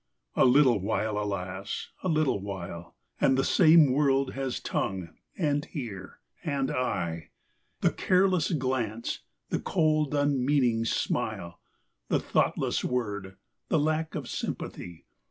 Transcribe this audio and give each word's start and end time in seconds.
XXXVII. 0.35 0.41
A 0.41 0.45
little 0.51 0.79
while, 0.79 1.17
alas! 1.19 1.89
a 2.01 2.07
little 2.09 2.39
while. 2.41 2.95
And 3.19 3.37
the 3.37 3.43
same 3.43 3.91
world 3.91 4.33
has 4.33 4.59
tongue, 4.59 5.09
and 5.37 5.67
ear, 5.73 6.17
and 6.43 6.71
eye. 6.71 7.29
The 7.81 7.91
careless 7.93 8.51
glance, 8.51 9.19
the 9.49 9.59
cold 9.59 10.15
unmeaning 10.15 10.85
smile, 10.85 11.59
The 12.07 12.19
thoughtless 12.19 12.83
word, 12.83 13.37
the 13.69 13.77
lack 13.77 14.15
of 14.15 14.27
sympathy 14.27 15.05